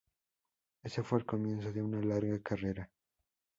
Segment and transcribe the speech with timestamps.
[0.83, 2.89] Ese fue el comienzo de una larga carrera.